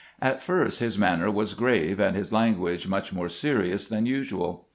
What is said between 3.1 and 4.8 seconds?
more serious than usual.